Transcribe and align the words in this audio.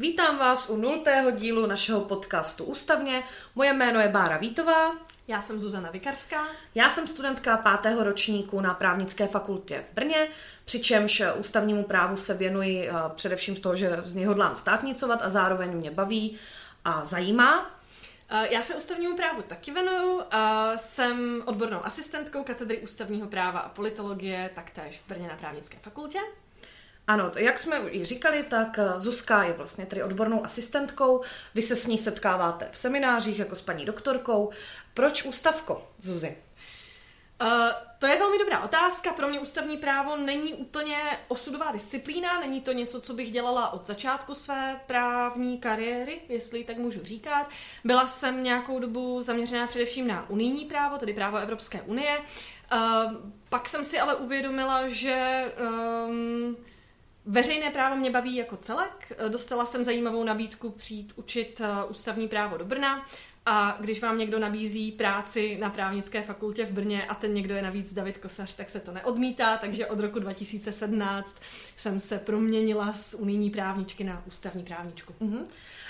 Vítám 0.00 0.38
vás 0.38 0.70
u 0.70 0.76
nultého 0.76 1.30
dílu 1.30 1.66
našeho 1.66 2.00
podcastu 2.00 2.64
Ústavně. 2.64 3.22
Moje 3.54 3.72
jméno 3.72 4.00
je 4.00 4.08
Bára 4.08 4.36
Vítová. 4.36 4.92
Já 5.28 5.42
jsem 5.42 5.60
Zuzana 5.60 5.90
Vikarská. 5.90 6.46
Já 6.74 6.90
jsem 6.90 7.06
studentka 7.06 7.56
pátého 7.56 8.04
ročníku 8.04 8.60
na 8.60 8.74
právnické 8.74 9.26
fakultě 9.26 9.84
v 9.90 9.94
Brně, 9.94 10.28
přičemž 10.64 11.22
ústavnímu 11.38 11.84
právu 11.84 12.16
se 12.16 12.34
věnuji 12.34 12.88
eh, 12.88 12.92
především 13.14 13.56
z 13.56 13.60
toho, 13.60 13.76
že 13.76 14.02
z 14.04 14.14
něj 14.14 14.24
hodlám 14.24 14.56
státnicovat 14.56 15.20
a 15.22 15.28
zároveň 15.28 15.70
mě 15.70 15.90
baví 15.90 16.38
a 16.84 17.04
zajímá. 17.04 17.70
Eh, 18.28 18.54
já 18.54 18.62
se 18.62 18.74
ústavnímu 18.74 19.16
právu 19.16 19.42
taky 19.42 19.70
věnuju. 19.70 20.22
Jsem 20.76 21.42
odbornou 21.46 21.84
asistentkou 21.84 22.44
katedry 22.44 22.78
ústavního 22.78 23.28
práva 23.28 23.60
a 23.60 23.68
politologie, 23.68 24.50
taktéž 24.54 25.00
v 25.00 25.08
Brně 25.08 25.28
na 25.28 25.36
právnické 25.36 25.78
fakultě. 25.78 26.18
Ano, 27.08 27.32
jak 27.36 27.58
jsme 27.58 27.80
i 27.90 28.04
říkali, 28.04 28.42
tak 28.42 28.78
eh, 28.78 29.00
Zuzka 29.00 29.42
je 29.42 29.52
vlastně 29.52 29.86
tedy 29.86 30.02
odbornou 30.02 30.44
asistentkou. 30.44 31.22
Vy 31.54 31.62
se 31.62 31.76
s 31.76 31.86
ní 31.86 31.98
setkáváte 31.98 32.68
v 32.72 32.78
seminářích 32.78 33.38
jako 33.38 33.54
s 33.54 33.62
paní 33.62 33.84
doktorkou. 33.84 34.50
Proč 34.94 35.24
ústavko, 35.24 35.88
Zuzi? 35.98 36.36
Uh, 37.42 37.48
to 37.98 38.06
je 38.06 38.18
velmi 38.18 38.38
dobrá 38.38 38.64
otázka. 38.64 39.12
Pro 39.12 39.28
mě 39.28 39.40
ústavní 39.40 39.76
právo 39.76 40.16
není 40.16 40.54
úplně 40.54 40.96
osudová 41.28 41.72
disciplína, 41.72 42.40
není 42.40 42.60
to 42.60 42.72
něco, 42.72 43.00
co 43.00 43.14
bych 43.14 43.32
dělala 43.32 43.72
od 43.72 43.86
začátku 43.86 44.34
své 44.34 44.80
právní 44.86 45.58
kariéry, 45.58 46.20
jestli 46.28 46.64
tak 46.64 46.76
můžu 46.76 47.04
říkat. 47.04 47.48
Byla 47.84 48.06
jsem 48.06 48.42
nějakou 48.42 48.78
dobu 48.78 49.22
zaměřená 49.22 49.66
především 49.66 50.06
na 50.06 50.30
unijní 50.30 50.64
právo, 50.64 50.98
tedy 50.98 51.14
právo 51.14 51.36
Evropské 51.36 51.82
unie. 51.82 52.18
Uh, 52.18 53.12
pak 53.48 53.68
jsem 53.68 53.84
si 53.84 53.98
ale 54.00 54.14
uvědomila, 54.14 54.88
že 54.88 55.44
um, 56.08 56.56
Veřejné 57.30 57.70
právo 57.70 57.96
mě 57.96 58.10
baví 58.10 58.36
jako 58.36 58.56
celek. 58.56 59.12
Dostala 59.28 59.66
jsem 59.66 59.84
zajímavou 59.84 60.24
nabídku 60.24 60.70
přijít 60.70 61.12
učit 61.16 61.60
ústavní 61.88 62.28
právo 62.28 62.56
do 62.56 62.64
Brna. 62.64 63.06
A 63.46 63.76
když 63.80 64.00
vám 64.02 64.18
někdo 64.18 64.38
nabízí 64.38 64.92
práci 64.92 65.56
na 65.60 65.70
právnické 65.70 66.22
fakultě 66.22 66.64
v 66.64 66.72
Brně 66.72 67.06
a 67.06 67.14
ten 67.14 67.34
někdo 67.34 67.54
je 67.54 67.62
navíc 67.62 67.94
David 67.94 68.18
Kosař, 68.18 68.54
tak 68.54 68.70
se 68.70 68.80
to 68.80 68.92
neodmítá, 68.92 69.56
takže 69.56 69.86
od 69.86 70.00
roku 70.00 70.18
2017 70.18 71.36
jsem 71.76 72.00
se 72.00 72.18
proměnila 72.18 72.92
z 72.92 73.14
unijní 73.14 73.50
právničky 73.50 74.04
na 74.04 74.22
ústavní 74.26 74.62
právničku. 74.62 75.14
Mm-hmm. 75.20 75.44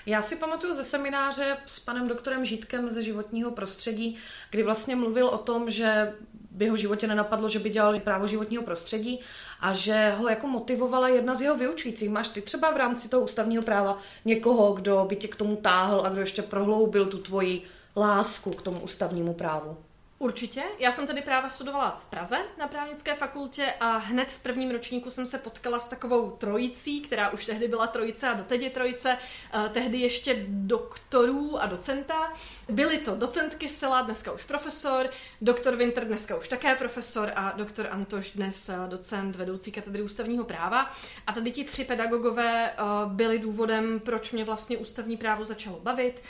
Já 0.06 0.23
si 0.23 0.36
pamatuju 0.36 0.75
ze 0.75 0.84
semináře 0.84 1.56
s 1.67 1.80
panem 1.80 2.08
doktorem 2.08 2.45
Žítkem 2.45 2.91
ze 2.91 3.02
životního 3.02 3.50
prostředí, 3.50 4.19
kdy 4.50 4.62
vlastně 4.62 4.97
mluvil 4.97 5.27
o 5.28 5.39
tom, 5.39 5.70
že 5.70 6.12
v 6.59 6.62
jeho 6.62 6.77
životě 6.77 7.06
nenapadlo, 7.06 7.48
že 7.48 7.59
by 7.59 7.70
dělal 7.70 8.01
právo 8.01 8.27
životního 8.27 8.62
prostředí 8.62 9.20
a 9.61 9.73
že 9.73 10.14
ho 10.19 10.28
jako 10.28 10.47
motivovala 10.47 11.09
jedna 11.09 11.34
z 11.34 11.42
jeho 11.42 11.56
vyučujících. 11.56 12.11
Máš 12.11 12.28
ty 12.28 12.42
třeba 12.42 12.70
v 12.70 12.77
rámci 12.77 13.09
toho 13.09 13.23
ústavního 13.23 13.62
práva 13.62 13.98
někoho, 14.25 14.73
kdo 14.73 15.06
by 15.09 15.17
tě 15.17 15.29
k 15.29 15.36
tomu 15.36 15.56
táhl 15.56 16.03
a 16.05 16.09
kdo 16.09 16.20
ještě 16.20 16.42
prohloubil 16.42 17.06
tu 17.06 17.19
tvoji 17.19 17.62
lásku 17.97 18.51
k 18.51 18.62
tomu 18.62 18.81
ústavnímu 18.81 19.34
právu? 19.34 19.77
Určitě. 20.20 20.62
Já 20.78 20.92
jsem 20.92 21.06
tedy 21.06 21.22
práva 21.22 21.48
studovala 21.48 21.91
v 21.91 22.05
Praze 22.05 22.36
na 22.58 22.69
právnické 22.69 23.14
fakultě 23.14 23.74
a 23.80 23.97
hned 23.97 24.33
v 24.33 24.41
prvním 24.41 24.70
ročníku 24.70 25.11
jsem 25.11 25.27
se 25.27 25.38
potkala 25.38 25.78
s 25.78 25.88
takovou 25.88 26.30
trojicí, 26.30 27.00
která 27.00 27.30
už 27.30 27.47
tehdy 27.47 27.69
byla 27.69 27.86
trojice 27.86 28.28
a 28.28 28.34
doteď 28.34 28.61
je 28.61 28.70
trojice, 28.70 29.19
eh, 29.52 29.69
tehdy 29.69 29.98
ještě 29.98 30.46
doktorů 30.48 31.58
a 31.58 31.66
docenta. 31.66 32.33
Byly 32.69 32.98
to 32.98 33.14
docentky 33.14 33.69
Sela, 33.69 34.02
dneska 34.02 34.33
už 34.33 34.44
profesor, 34.44 35.11
doktor 35.41 35.77
Winter, 35.77 36.05
dneska 36.05 36.36
už 36.36 36.48
také 36.48 36.74
profesor 36.74 37.33
a 37.34 37.52
doktor 37.56 37.89
Antoš, 37.91 38.30
dnes 38.30 38.69
eh, 38.69 38.77
docent 38.86 39.36
vedoucí 39.36 39.72
katedry 39.72 40.02
ústavního 40.02 40.44
práva. 40.44 40.91
A 41.27 41.33
tady 41.33 41.52
ti 41.52 41.64
tři 41.64 41.84
pedagogové 41.84 42.70
eh, 42.70 42.74
byli 43.06 43.39
důvodem, 43.39 44.00
proč 44.00 44.33
mě 44.33 44.44
vlastně 44.44 44.78
ústavní 44.78 45.16
právo 45.16 45.44
začalo 45.44 45.80
bavit. 45.80 46.22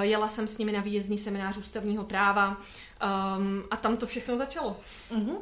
Jela 0.00 0.28
jsem 0.28 0.46
s 0.46 0.58
nimi 0.58 0.72
na 0.72 0.80
výjezdní 0.80 1.18
seminář 1.18 1.56
ústavního 1.56 2.04
práva 2.04 2.56
Um, 3.02 3.64
a 3.70 3.76
tam 3.76 3.96
to 3.96 4.06
všechno 4.06 4.36
začalo. 4.38 4.76
Mm-hmm. 5.10 5.36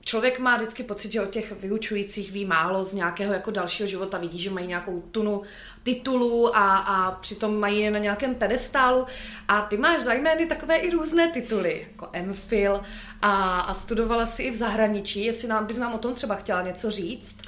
Člověk 0.00 0.38
má 0.38 0.56
vždycky 0.56 0.82
pocit, 0.82 1.12
že 1.12 1.22
o 1.22 1.26
těch 1.26 1.52
vyučujících 1.52 2.32
ví 2.32 2.44
málo 2.44 2.84
z 2.84 2.92
nějakého 2.92 3.32
jako 3.32 3.50
dalšího 3.50 3.88
života. 3.88 4.18
Vidí, 4.18 4.42
že 4.42 4.50
mají 4.50 4.66
nějakou 4.66 5.00
tunu 5.00 5.42
titulů 5.82 6.56
a, 6.56 6.76
a 6.76 7.10
přitom 7.10 7.60
mají 7.60 7.80
je 7.80 7.90
na 7.90 7.98
nějakém 7.98 8.34
pedestálu. 8.34 9.06
A 9.48 9.60
ty 9.60 9.76
máš 9.76 10.02
za 10.02 10.12
jmény 10.12 10.46
takové 10.46 10.76
i 10.76 10.90
různé 10.90 11.32
tituly, 11.32 11.86
jako 11.92 12.10
MPhil 12.22 12.80
a, 13.22 13.60
a 13.60 13.74
studovala 13.74 14.26
si 14.26 14.42
i 14.42 14.50
v 14.50 14.56
zahraničí. 14.56 15.24
Jestli 15.24 15.48
nám 15.48 15.66
bys 15.66 15.78
nám 15.78 15.94
o 15.94 15.98
tom 15.98 16.14
třeba 16.14 16.34
chtěla 16.34 16.62
něco 16.62 16.90
říct? 16.90 17.38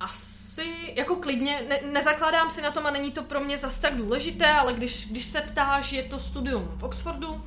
Asi, 0.00 0.92
jako 0.94 1.16
klidně, 1.16 1.62
ne, 1.68 1.80
nezakládám 1.92 2.50
si 2.50 2.62
na 2.62 2.70
tom 2.70 2.86
a 2.86 2.90
není 2.90 3.12
to 3.12 3.22
pro 3.22 3.40
mě 3.40 3.58
zas 3.58 3.78
tak 3.78 3.96
důležité, 3.96 4.46
ale 4.46 4.72
když, 4.72 5.10
když 5.10 5.24
se 5.24 5.40
ptáš, 5.40 5.92
je 5.92 6.02
to 6.02 6.18
studium 6.18 6.72
v 6.76 6.84
Oxfordu, 6.84 7.44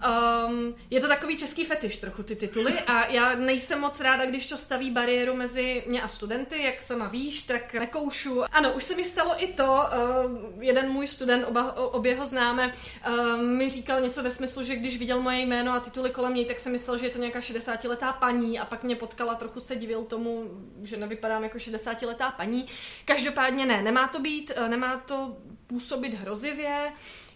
Um, 0.00 0.74
je 0.90 1.00
to 1.00 1.08
takový 1.08 1.36
český 1.36 1.64
fetiš 1.64 1.98
trochu 1.98 2.22
ty 2.22 2.36
tituly 2.36 2.80
a 2.80 3.06
já 3.06 3.34
nejsem 3.34 3.80
moc 3.80 4.00
ráda, 4.00 4.26
když 4.26 4.46
to 4.46 4.56
staví 4.56 4.90
bariéru 4.90 5.34
mezi 5.34 5.84
mě 5.86 6.02
a 6.02 6.08
studenty, 6.08 6.62
jak 6.62 6.80
sama 6.80 7.08
víš, 7.08 7.42
tak 7.42 7.74
nekoušu. 7.74 8.42
Ano, 8.52 8.72
už 8.72 8.84
se 8.84 8.96
mi 8.96 9.04
stalo 9.04 9.42
i 9.42 9.46
to, 9.46 9.64
uh, 9.64 10.62
jeden 10.62 10.90
můj 10.92 11.06
student, 11.06 11.46
oba, 11.48 11.76
obě 11.76 12.16
ho 12.16 12.24
známe, 12.24 12.74
uh, 13.08 13.42
mi 13.42 13.70
říkal 13.70 14.00
něco 14.00 14.22
ve 14.22 14.30
smyslu, 14.30 14.64
že 14.64 14.76
když 14.76 14.98
viděl 14.98 15.20
moje 15.20 15.40
jméno 15.40 15.72
a 15.72 15.80
tituly 15.80 16.10
kolem 16.10 16.34
něj, 16.34 16.44
tak 16.44 16.60
jsem 16.60 16.72
myslel, 16.72 16.98
že 16.98 17.06
je 17.06 17.10
to 17.10 17.18
nějaká 17.18 17.40
60-letá 17.40 18.12
paní 18.12 18.58
a 18.58 18.64
pak 18.64 18.84
mě 18.84 18.96
potkala, 18.96 19.34
trochu 19.34 19.60
se 19.60 19.76
divil 19.76 20.04
tomu, 20.04 20.50
že 20.82 20.96
nevypadám 20.96 21.42
jako 21.42 21.58
60-letá 21.58 22.32
paní. 22.36 22.66
Každopádně 23.04 23.66
ne, 23.66 23.82
nemá 23.82 24.08
to 24.08 24.20
být, 24.20 24.52
uh, 24.58 24.68
nemá 24.68 24.96
to 24.96 25.36
působit 25.66 26.14
hrozivě. 26.14 26.92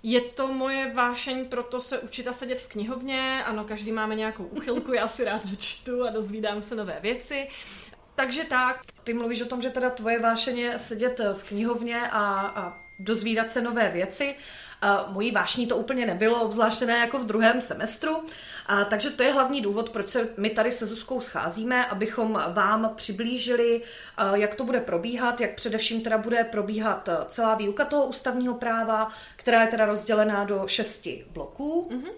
Je 0.06 0.20
to 0.20 0.48
moje 0.48 0.94
vášeň 0.94 1.48
proto 1.48 1.80
se 1.80 1.98
učit 1.98 2.28
a 2.28 2.32
sedět 2.32 2.60
v 2.60 2.66
knihovně. 2.66 3.44
Ano, 3.44 3.64
každý 3.64 3.92
máme 3.92 4.14
nějakou 4.14 4.44
uchylku, 4.44 4.92
já 4.92 5.08
si 5.08 5.24
ráda 5.24 5.50
čtu 5.58 6.04
a 6.04 6.10
dozvídám 6.10 6.62
se 6.62 6.74
nové 6.74 6.98
věci. 7.00 7.48
Takže 8.14 8.44
tak. 8.44 8.80
Ty 9.04 9.14
mluvíš 9.14 9.40
o 9.40 9.46
tom, 9.46 9.62
že 9.62 9.70
teda 9.70 9.90
tvoje 9.90 10.18
vášeň 10.18 10.58
je 10.58 10.78
sedět 10.78 11.20
v 11.34 11.48
knihovně 11.48 12.00
a, 12.00 12.24
a 12.36 12.83
dozvídat 12.98 13.52
se 13.52 13.62
nové 13.62 13.88
věci. 13.88 14.36
Mojí 15.08 15.30
vášní 15.30 15.66
to 15.66 15.76
úplně 15.76 16.06
nebylo, 16.06 16.42
obzvláště 16.42 16.86
ne 16.86 16.98
jako 16.98 17.18
v 17.18 17.26
druhém 17.26 17.60
semestru. 17.60 18.26
A, 18.66 18.84
takže 18.84 19.10
to 19.10 19.22
je 19.22 19.32
hlavní 19.32 19.60
důvod, 19.60 19.90
proč 19.90 20.08
se 20.08 20.28
my 20.36 20.50
tady 20.50 20.72
se 20.72 20.86
Zuzkou 20.86 21.20
scházíme, 21.20 21.86
abychom 21.86 22.32
vám 22.52 22.92
přiblížili, 22.96 23.82
jak 24.34 24.54
to 24.54 24.64
bude 24.64 24.80
probíhat, 24.80 25.40
jak 25.40 25.54
především 25.54 26.00
teda 26.00 26.18
bude 26.18 26.44
probíhat 26.44 27.08
celá 27.28 27.54
výuka 27.54 27.84
toho 27.84 28.06
ústavního 28.06 28.54
práva, 28.54 29.12
která 29.36 29.62
je 29.62 29.68
teda 29.68 29.84
rozdělená 29.84 30.44
do 30.44 30.62
šesti 30.66 31.26
bloků. 31.30 31.88
Mm-hmm. 31.92 32.12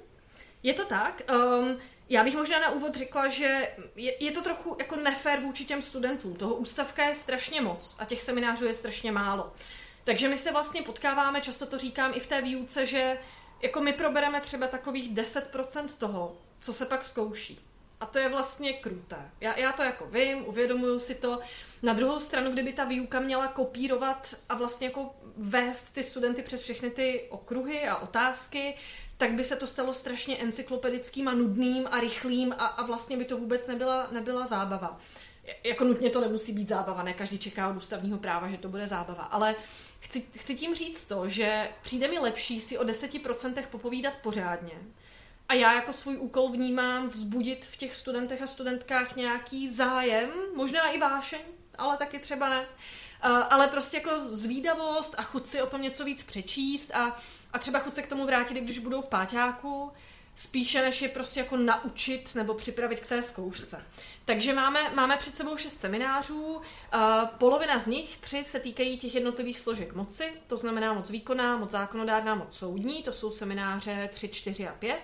Je 0.62 0.74
to 0.74 0.84
tak. 0.84 1.22
Um, 1.60 1.78
já 2.08 2.24
bych 2.24 2.36
možná 2.36 2.58
na 2.58 2.70
úvod 2.70 2.96
řekla, 2.96 3.28
že 3.28 3.68
je, 3.96 4.24
je 4.24 4.32
to 4.32 4.42
trochu 4.42 4.76
jako 4.78 4.96
nefér 4.96 5.40
vůči 5.40 5.64
těm 5.64 5.82
studentům. 5.82 6.36
Toho 6.36 6.54
ústavka 6.54 7.04
je 7.04 7.14
strašně 7.14 7.60
moc 7.60 7.96
a 7.98 8.04
těch 8.04 8.22
seminářů 8.22 8.66
je 8.66 8.74
strašně 8.74 9.12
málo. 9.12 9.52
Takže 10.06 10.28
my 10.28 10.38
se 10.38 10.52
vlastně 10.52 10.82
potkáváme, 10.82 11.40
často 11.40 11.66
to 11.66 11.78
říkám 11.78 12.12
i 12.14 12.20
v 12.20 12.26
té 12.26 12.42
výuce, 12.42 12.86
že 12.86 13.18
jako 13.62 13.80
my 13.80 13.92
probereme 13.92 14.40
třeba 14.40 14.66
takových 14.66 15.14
10% 15.14 15.86
toho, 15.98 16.36
co 16.60 16.72
se 16.72 16.86
pak 16.86 17.04
zkouší. 17.04 17.60
A 18.00 18.06
to 18.06 18.18
je 18.18 18.28
vlastně 18.28 18.72
kruté. 18.72 19.30
Já, 19.40 19.58
já 19.58 19.72
to 19.72 19.82
jako 19.82 20.06
vím, 20.06 20.46
uvědomuju 20.46 21.00
si 21.00 21.14
to. 21.14 21.40
Na 21.82 21.92
druhou 21.92 22.20
stranu, 22.20 22.50
kdyby 22.50 22.72
ta 22.72 22.84
výuka 22.84 23.20
měla 23.20 23.46
kopírovat 23.46 24.34
a 24.48 24.54
vlastně 24.54 24.86
jako 24.86 25.14
vést 25.36 25.92
ty 25.92 26.02
studenty 26.02 26.42
přes 26.42 26.62
všechny 26.62 26.90
ty 26.90 27.26
okruhy 27.30 27.88
a 27.88 27.96
otázky, 27.96 28.74
tak 29.16 29.32
by 29.32 29.44
se 29.44 29.56
to 29.56 29.66
stalo 29.66 29.94
strašně 29.94 30.36
encyklopedickým 30.36 31.28
a 31.28 31.34
nudným 31.34 31.88
a 31.90 32.00
rychlým 32.00 32.52
a, 32.58 32.66
a 32.66 32.86
vlastně 32.86 33.16
by 33.16 33.24
to 33.24 33.38
vůbec 33.38 33.68
nebyla, 33.68 34.08
nebyla 34.10 34.46
zábava. 34.46 35.00
Jako 35.64 35.84
nutně 35.84 36.10
to 36.10 36.20
nemusí 36.20 36.52
být 36.52 36.68
zábava, 36.68 37.02
ne 37.02 37.14
každý 37.14 37.38
čeká 37.38 37.68
od 37.68 37.76
ústavního 37.76 38.18
práva, 38.18 38.48
že 38.48 38.58
to 38.58 38.68
bude 38.68 38.86
zábava, 38.86 39.22
ale 39.22 39.54
chci, 40.00 40.24
chci 40.36 40.54
tím 40.54 40.74
říct 40.74 41.06
to, 41.06 41.28
že 41.28 41.68
přijde 41.82 42.08
mi 42.08 42.18
lepší 42.18 42.60
si 42.60 42.78
o 42.78 42.84
10% 42.84 43.66
popovídat 43.66 44.14
pořádně, 44.22 44.78
a 45.48 45.54
já 45.54 45.74
jako 45.74 45.92
svůj 45.92 46.18
úkol 46.18 46.48
vnímám 46.48 47.08
vzbudit 47.08 47.64
v 47.64 47.76
těch 47.76 47.96
studentech 47.96 48.42
a 48.42 48.46
studentkách 48.46 49.16
nějaký 49.16 49.68
zájem, 49.68 50.30
možná 50.54 50.88
i 50.90 50.98
vášeň, 50.98 51.40
ale 51.78 51.96
taky 51.96 52.18
třeba 52.18 52.48
ne. 52.48 52.66
Ale 53.50 53.68
prostě 53.68 53.96
jako 53.96 54.20
zvídavost 54.20 55.14
a 55.18 55.22
chuť 55.22 55.46
si 55.46 55.62
o 55.62 55.66
tom 55.66 55.82
něco 55.82 56.04
víc 56.04 56.22
přečíst 56.22 56.94
a, 56.94 57.20
a 57.52 57.58
třeba 57.58 57.78
chuť 57.78 57.94
se 57.94 58.02
k 58.02 58.08
tomu 58.08 58.26
vrátit, 58.26 58.54
když 58.54 58.78
budou 58.78 59.02
v 59.02 59.06
páťáku, 59.06 59.92
spíše 60.36 60.82
než 60.82 61.02
je 61.02 61.08
prostě 61.08 61.40
jako 61.40 61.56
naučit 61.56 62.34
nebo 62.34 62.54
připravit 62.54 63.00
k 63.00 63.06
té 63.06 63.22
zkoušce. 63.22 63.84
Takže 64.24 64.52
máme, 64.52 64.90
máme 64.94 65.16
před 65.16 65.36
sebou 65.36 65.56
šest 65.56 65.80
seminářů, 65.80 66.44
uh, 66.44 66.60
polovina 67.38 67.78
z 67.78 67.86
nich, 67.86 68.16
tři, 68.16 68.44
se 68.44 68.60
týkají 68.60 68.98
těch 68.98 69.14
jednotlivých 69.14 69.58
složek 69.58 69.94
moci, 69.94 70.32
to 70.46 70.56
znamená 70.56 70.92
moc 70.92 71.10
výkonná, 71.10 71.56
moc 71.56 71.70
zákonodárná, 71.70 72.34
moc 72.34 72.56
soudní, 72.56 73.02
to 73.02 73.12
jsou 73.12 73.30
semináře 73.30 74.10
3, 74.12 74.28
4 74.28 74.68
a 74.68 74.72
5. 74.72 75.00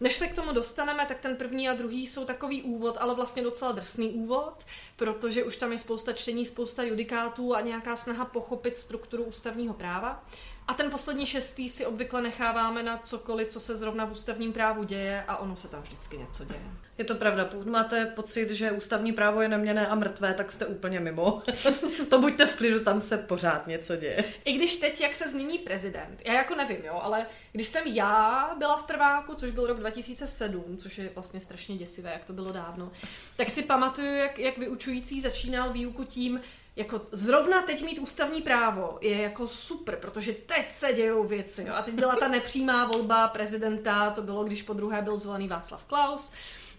Než 0.00 0.16
se 0.16 0.26
k 0.26 0.34
tomu 0.34 0.52
dostaneme, 0.52 1.06
tak 1.06 1.20
ten 1.20 1.36
první 1.36 1.68
a 1.68 1.74
druhý 1.74 2.06
jsou 2.06 2.24
takový 2.24 2.62
úvod, 2.62 2.96
ale 3.00 3.14
vlastně 3.14 3.42
docela 3.42 3.72
drsný 3.72 4.10
úvod, 4.10 4.64
protože 4.96 5.44
už 5.44 5.56
tam 5.56 5.72
je 5.72 5.78
spousta 5.78 6.12
čtení, 6.12 6.46
spousta 6.46 6.82
judikátů 6.82 7.54
a 7.54 7.60
nějaká 7.60 7.96
snaha 7.96 8.24
pochopit 8.24 8.76
strukturu 8.76 9.24
ústavního 9.24 9.74
práva. 9.74 10.24
A 10.68 10.74
ten 10.74 10.90
poslední 10.90 11.26
šestý 11.26 11.68
si 11.68 11.86
obvykle 11.86 12.22
necháváme 12.22 12.82
na 12.82 12.98
cokoliv, 12.98 13.48
co 13.48 13.60
se 13.60 13.76
zrovna 13.76 14.04
v 14.04 14.12
ústavním 14.12 14.52
právu 14.52 14.84
děje 14.84 15.24
a 15.28 15.36
ono 15.36 15.56
se 15.56 15.68
tam 15.68 15.82
vždycky 15.82 16.18
něco 16.18 16.44
děje. 16.44 16.60
Je 16.98 17.04
to 17.04 17.14
pravda, 17.14 17.44
pokud 17.44 17.66
máte 17.66 18.06
pocit, 18.06 18.50
že 18.50 18.72
ústavní 18.72 19.12
právo 19.12 19.42
je 19.42 19.48
neměné 19.48 19.86
a 19.86 19.94
mrtvé, 19.94 20.34
tak 20.34 20.52
jste 20.52 20.66
úplně 20.66 21.00
mimo. 21.00 21.42
to 22.10 22.20
buďte 22.20 22.46
v 22.46 22.56
klidu, 22.56 22.84
tam 22.84 23.00
se 23.00 23.18
pořád 23.18 23.66
něco 23.66 23.96
děje. 23.96 24.24
I 24.44 24.52
když 24.52 24.76
teď, 24.76 25.00
jak 25.00 25.14
se 25.14 25.28
změní 25.28 25.58
prezident, 25.58 26.20
já 26.24 26.32
jako 26.32 26.54
nevím, 26.54 26.84
jo, 26.84 27.00
ale 27.02 27.26
když 27.52 27.68
jsem 27.68 27.86
já 27.86 28.54
byla 28.58 28.76
v 28.76 28.86
prváku, 28.86 29.34
což 29.34 29.50
byl 29.50 29.66
rok 29.66 29.78
2007, 29.78 30.76
což 30.76 30.98
je 30.98 31.10
vlastně 31.14 31.40
strašně 31.40 31.76
děsivé, 31.76 32.12
jak 32.12 32.24
to 32.24 32.32
bylo 32.32 32.52
dávno, 32.52 32.92
tak 33.36 33.50
si 33.50 33.62
pamatuju, 33.62 34.14
jak, 34.14 34.38
jak 34.38 34.58
vyučující 34.58 35.20
začínal 35.20 35.72
výuku 35.72 36.04
tím, 36.04 36.40
jako 36.78 37.00
zrovna 37.12 37.62
teď 37.62 37.84
mít 37.84 37.98
ústavní 37.98 38.42
právo 38.42 38.98
je 39.00 39.22
jako 39.22 39.48
super, 39.48 39.96
protože 39.96 40.32
teď 40.32 40.72
se 40.72 40.92
dějou 40.92 41.24
věci. 41.24 41.64
Jo. 41.68 41.74
A 41.74 41.82
teď 41.82 41.94
byla 41.94 42.16
ta 42.16 42.28
nepřímá 42.38 42.86
volba 42.86 43.28
prezidenta, 43.28 44.10
to 44.10 44.22
bylo, 44.22 44.44
když 44.44 44.62
po 44.62 44.72
druhé 44.72 45.02
byl 45.02 45.18
zvolený 45.18 45.48
Václav 45.48 45.84
Klaus. 45.84 46.32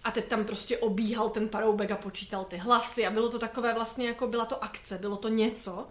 A 0.03 0.11
teď 0.11 0.25
tam 0.25 0.45
prostě 0.45 0.77
obíhal 0.77 1.29
ten 1.29 1.49
paroubek 1.49 1.91
a 1.91 1.95
počítal 1.95 2.45
ty 2.45 2.57
hlasy 2.57 3.07
a 3.07 3.11
bylo 3.11 3.29
to 3.29 3.39
takové 3.39 3.73
vlastně 3.73 4.07
jako 4.07 4.27
byla 4.27 4.45
to 4.45 4.63
akce, 4.63 4.97
bylo 4.97 5.17
to 5.17 5.27
něco. 5.27 5.87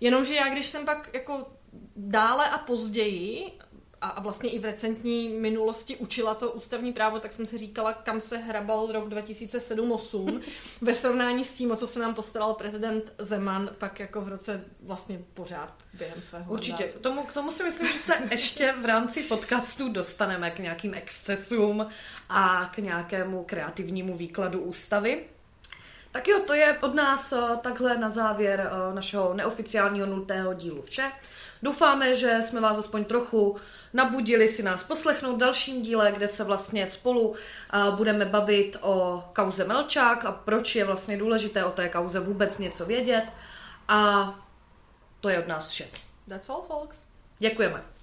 Jenomže 0.00 0.34
já, 0.34 0.48
když 0.48 0.66
jsem 0.66 0.84
pak 0.84 1.10
jako 1.14 1.46
dále 1.96 2.50
a 2.50 2.58
později 2.58 3.52
a 4.00 4.20
vlastně 4.20 4.50
i 4.50 4.58
v 4.58 4.64
recentní 4.64 5.28
minulosti 5.28 5.96
učila 5.96 6.34
to 6.34 6.50
ústavní 6.50 6.92
právo, 6.92 7.20
tak 7.20 7.32
jsem 7.32 7.46
si 7.46 7.58
říkala, 7.58 7.92
kam 7.92 8.20
se 8.20 8.38
hrabal 8.38 8.92
rok 8.92 9.08
2007-2008 9.08 10.40
ve 10.80 10.94
srovnání 10.94 11.44
s 11.44 11.54
tím, 11.54 11.70
o 11.70 11.76
co 11.76 11.86
se 11.86 12.00
nám 12.00 12.14
postaral 12.14 12.54
prezident 12.54 13.12
Zeman 13.18 13.70
pak 13.78 14.00
jako 14.00 14.20
v 14.20 14.28
roce 14.28 14.64
vlastně 14.82 15.20
pořád 15.34 15.74
během 15.94 16.22
svého 16.22 16.52
Určitě. 16.52 16.84
K 16.84 17.00
tomu, 17.00 17.22
k 17.22 17.32
tomu 17.32 17.50
si 17.50 17.62
myslím, 17.62 17.92
že 17.92 17.98
se 17.98 18.14
ještě 18.30 18.74
v 18.82 18.84
rámci 18.84 19.22
podcastu 19.22 19.88
dostaneme 19.88 20.50
k 20.50 20.58
nějakým 20.58 20.94
excesům 20.94 21.86
a 22.28 22.70
k 22.74 22.78
nějakému 22.78 23.44
kreativnímu 23.44 24.16
výkladu 24.16 24.60
ústavy. 24.60 25.24
Tak 26.12 26.28
jo, 26.28 26.40
to 26.46 26.54
je 26.54 26.78
od 26.78 26.94
nás 26.94 27.32
eh, 27.32 27.56
takhle 27.62 27.98
na 27.98 28.10
závěr 28.10 28.70
eh, 28.70 28.94
našeho 28.94 29.34
neoficiálního 29.34 30.06
nultého 30.06 30.54
dílu 30.54 30.82
vše. 30.82 31.12
Doufáme, 31.62 32.14
že 32.14 32.38
jsme 32.42 32.60
vás 32.60 32.78
aspoň 32.78 33.04
trochu 33.04 33.56
nabudili 33.92 34.48
si 34.48 34.62
nás 34.62 34.82
poslechnout 34.82 35.34
v 35.34 35.38
dalším 35.38 35.82
díle, 35.82 36.12
kde 36.12 36.28
se 36.28 36.44
vlastně 36.44 36.86
spolu 36.86 37.34
budeme 37.96 38.24
bavit 38.24 38.76
o 38.80 39.24
kauze 39.34 39.64
Melčák 39.64 40.24
a 40.24 40.32
proč 40.32 40.76
je 40.76 40.84
vlastně 40.84 41.16
důležité 41.16 41.64
o 41.64 41.70
té 41.70 41.88
kauze 41.88 42.20
vůbec 42.20 42.58
něco 42.58 42.86
vědět. 42.86 43.24
A 43.88 44.34
to 45.20 45.28
je 45.28 45.38
od 45.38 45.48
nás 45.48 45.68
vše. 45.68 45.84
That's 46.28 46.48
all, 46.48 46.62
folks. 46.62 47.06
Děkujeme. 47.38 47.97